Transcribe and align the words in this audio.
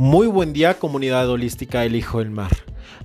Muy 0.00 0.28
buen 0.28 0.52
día 0.52 0.78
comunidad 0.78 1.28
holística 1.28 1.84
El 1.84 1.96
Hijo 1.96 2.20
del 2.20 2.30
Mar. 2.30 2.52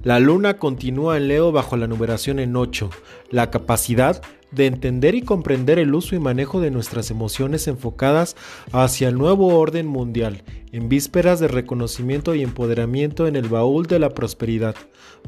La 0.04 0.20
luna 0.20 0.60
continúa 0.60 1.17
en 1.17 1.28
Leo 1.28 1.51
bajo 1.51 1.76
la 1.76 1.88
numeración 1.88 2.38
en 2.38 2.55
8, 2.55 2.92
la 3.31 3.49
capacidad 3.49 4.21
de 4.51 4.67
entender 4.67 5.15
y 5.15 5.24
comprender 5.24 5.79
el 5.79 5.96
uso 5.96 6.15
y 6.15 6.19
manejo 6.19 6.62
de 6.62 6.69
nuestras 6.69 7.10
emociones 7.10 7.67
enfocadas 7.67 8.35
hacia 8.71 9.08
el 9.08 9.17
nuevo 9.17 9.58
orden 9.58 9.87
mundial, 9.87 10.44
en 10.74 10.90
vísperas 10.90 11.40
de 11.40 11.47
reconocimiento 11.47 12.33
y 12.33 12.42
empoderamiento 12.42 13.28
en 13.28 13.35
el 13.35 13.47
baúl 13.47 13.85
de 13.85 13.99
la 13.99 14.10
prosperidad, 14.10 14.76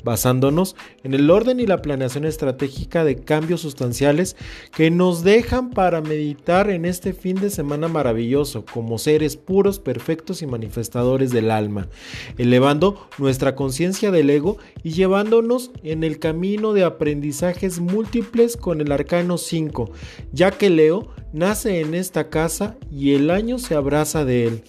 basándonos 0.04 0.76
en 1.04 1.14
el 1.14 1.30
orden 1.30 1.60
y 1.60 1.68
la 1.68 1.84
planeación 1.84 2.26
estratégica 2.26 3.06
de 3.06 3.18
cambios 3.24 3.62
sustanciales 3.62 4.36
que 4.76 4.90
nos 4.90 5.24
dejan 5.24 5.70
para 5.70 6.02
meditar 6.02 6.72
en 6.72 6.84
este 6.84 7.14
fin 7.14 7.36
de 7.36 7.52
semana 7.52 7.88
maravilloso 7.88 8.66
como 8.66 8.98
seres 8.98 9.38
puros, 9.38 9.80
perfectos 9.80 10.42
y 10.42 10.48
manifestadores 10.48 11.30
del 11.32 11.52
alma, 11.52 11.88
elevando 12.40 13.08
nuestra 13.20 13.56
conciencia 13.56 14.10
del 14.10 14.32
ego 14.32 14.58
y 14.82 14.94
llevándonos 14.94 15.70
en 15.84 16.04
el 16.04 16.18
camino 16.18 16.74
de 16.74 16.84
aprendizajes 16.84 17.80
múltiples 17.80 18.58
con 18.58 18.82
el 18.82 18.92
arcano 18.92 19.38
5, 19.38 19.92
ya 20.34 20.50
que 20.50 20.72
Leo 20.72 21.14
nace 21.34 21.82
en 21.82 21.94
esta 21.94 22.30
casa 22.30 22.78
y 22.92 23.14
el 23.14 23.30
año 23.30 23.60
se 23.60 23.76
abraza 23.76 24.26
de 24.26 24.48
él. 24.48 24.64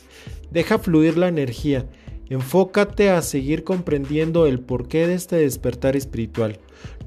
Deja 0.51 0.79
fluir 0.79 1.17
la 1.17 1.29
energía 1.29 1.87
Enfócate 2.29 3.11
a 3.11 3.23
seguir 3.23 3.63
comprendiendo 3.63 4.47
el 4.47 4.59
porqué 4.59 5.07
de 5.07 5.15
este 5.15 5.37
despertar 5.37 5.95
espiritual. 5.95 6.59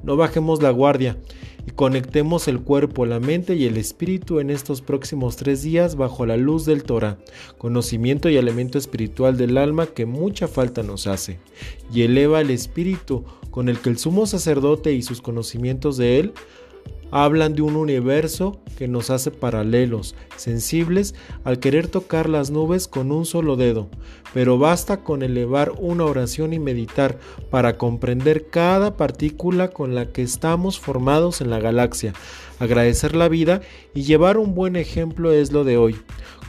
No 0.02 0.16
bajemos 0.16 0.62
la 0.62 0.70
guardia 0.70 1.18
y 1.66 1.72
conectemos 1.72 2.48
el 2.48 2.60
cuerpo, 2.60 3.04
la 3.04 3.20
mente 3.20 3.54
y 3.54 3.66
el 3.66 3.76
espíritu 3.76 4.40
en 4.40 4.48
estos 4.48 4.80
próximos 4.80 5.36
tres 5.36 5.62
días 5.62 5.96
bajo 5.96 6.24
la 6.24 6.38
luz 6.38 6.64
del 6.64 6.84
Torah, 6.84 7.18
conocimiento 7.58 8.30
y 8.30 8.38
elemento 8.38 8.78
espiritual 8.78 9.36
del 9.36 9.58
alma 9.58 9.86
que 9.86 10.06
mucha 10.06 10.48
falta 10.48 10.82
nos 10.82 11.06
hace, 11.06 11.38
y 11.92 12.00
eleva 12.02 12.40
el 12.40 12.48
espíritu 12.48 13.26
con 13.50 13.68
el 13.68 13.78
que 13.78 13.90
el 13.90 13.98
sumo 13.98 14.26
sacerdote 14.26 14.94
y 14.94 15.02
sus 15.02 15.20
conocimientos 15.20 15.98
de 15.98 16.18
él 16.18 16.32
hablan 17.10 17.54
de 17.54 17.62
un 17.62 17.76
universo 17.76 18.60
que 18.78 18.88
nos 18.88 19.10
hace 19.10 19.30
paralelos, 19.30 20.14
sensibles 20.36 21.14
al 21.44 21.58
querer 21.58 21.88
tocar 21.88 22.28
las 22.28 22.50
nubes 22.50 22.88
con 22.88 23.12
un 23.12 23.26
solo 23.26 23.56
dedo, 23.56 23.88
pero 24.32 24.58
basta 24.58 25.02
con 25.02 25.22
elevar 25.22 25.72
una 25.78 26.04
oración 26.04 26.52
y 26.52 26.58
meditar 26.58 27.18
para 27.50 27.76
comprender 27.76 28.48
cada 28.48 28.96
partícula 28.96 29.68
con 29.68 29.94
la 29.94 30.12
que 30.12 30.22
estamos 30.22 30.78
formados 30.78 31.40
en 31.40 31.50
la 31.50 31.60
galaxia, 31.60 32.12
agradecer 32.58 33.14
la 33.14 33.28
vida 33.28 33.60
y 33.94 34.02
llevar 34.02 34.38
un 34.38 34.54
buen 34.54 34.76
ejemplo 34.76 35.32
es 35.32 35.52
lo 35.52 35.64
de 35.64 35.76
hoy. 35.76 35.96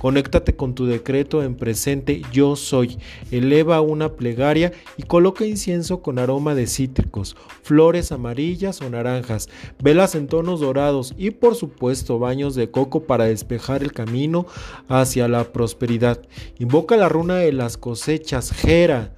Conéctate 0.01 0.55
con 0.55 0.73
tu 0.73 0.87
decreto 0.87 1.43
en 1.43 1.53
presente 1.53 2.23
yo 2.33 2.55
soy. 2.55 2.97
Eleva 3.29 3.81
una 3.81 4.13
plegaria 4.13 4.71
y 4.97 5.03
coloca 5.03 5.45
incienso 5.45 6.01
con 6.01 6.17
aroma 6.17 6.55
de 6.55 6.65
cítricos, 6.65 7.37
flores 7.61 8.11
amarillas 8.11 8.81
o 8.81 8.89
naranjas, 8.89 9.47
velas 9.79 10.15
en 10.15 10.25
tonos 10.25 10.59
dorados 10.59 11.13
y 11.19 11.29
por 11.29 11.53
supuesto 11.53 12.17
baños 12.17 12.55
de 12.55 12.71
coco 12.71 13.03
para 13.03 13.25
despejar 13.25 13.83
el 13.83 13.93
camino 13.93 14.47
hacia 14.87 15.27
la 15.27 15.43
prosperidad. 15.53 16.19
Invoca 16.57 16.97
la 16.97 17.07
runa 17.07 17.35
de 17.35 17.51
las 17.51 17.77
cosechas, 17.77 18.53
Jera 18.53 19.13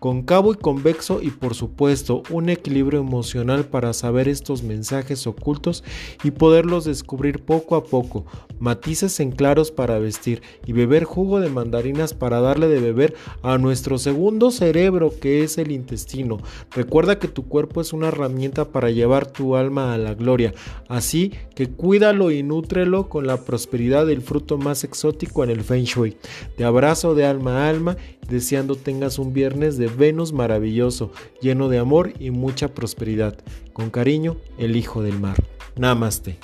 concavo 0.00 0.54
y 0.54 0.56
convexo 0.56 1.20
y 1.22 1.30
por 1.30 1.54
supuesto 1.54 2.22
un 2.30 2.48
equilibrio 2.48 3.00
emocional 3.00 3.66
para 3.66 3.92
saber 3.92 4.28
estos 4.28 4.62
mensajes 4.62 5.26
ocultos 5.26 5.84
y 6.24 6.30
poderlos 6.30 6.86
descubrir 6.86 7.44
poco 7.44 7.76
a 7.76 7.84
poco, 7.84 8.24
matices 8.58 9.20
en 9.20 9.30
claros 9.30 9.70
para 9.70 9.98
vestir 9.98 10.42
y 10.66 10.72
beber 10.72 11.04
jugo 11.04 11.40
de 11.40 11.50
mandarinas 11.50 12.14
para 12.14 12.40
darle 12.40 12.68
de 12.68 12.80
beber 12.80 13.14
a 13.42 13.58
nuestro 13.58 13.98
segundo 13.98 14.50
cerebro 14.50 15.12
que 15.20 15.44
es 15.44 15.58
el 15.58 15.70
intestino. 15.70 16.38
Recuerda 16.70 17.18
que 17.18 17.28
tu 17.28 17.46
cuerpo 17.46 17.82
es 17.82 17.92
una 17.92 18.08
herramienta 18.08 18.72
para 18.72 18.90
llevar 18.90 19.30
tu 19.30 19.54
alma 19.54 19.92
a 19.92 19.98
la 19.98 20.14
gloria, 20.14 20.54
así 20.88 21.32
que 21.54 21.68
cuídalo 21.68 22.30
y 22.30 22.42
nútrelo 22.42 23.10
con 23.10 23.26
la 23.26 23.44
prosperidad 23.44 24.06
del 24.06 24.22
fruto 24.22 24.56
más 24.56 24.82
exótico 24.82 25.44
en 25.44 25.50
el 25.50 25.62
Feng 25.62 25.84
Shui. 25.84 26.16
Te 26.56 26.64
abrazo 26.64 27.14
de 27.14 27.26
alma 27.26 27.66
a 27.66 27.68
alma, 27.68 27.96
deseando 28.30 28.76
tengas 28.76 29.18
un 29.18 29.34
viernes 29.34 29.76
de 29.76 29.89
Venus 29.96 30.32
maravilloso, 30.32 31.12
lleno 31.40 31.68
de 31.68 31.78
amor 31.78 32.12
y 32.18 32.30
mucha 32.30 32.74
prosperidad. 32.74 33.38
Con 33.72 33.90
cariño, 33.90 34.36
el 34.58 34.76
Hijo 34.76 35.02
del 35.02 35.18
Mar. 35.18 35.36
Namaste. 35.76 36.38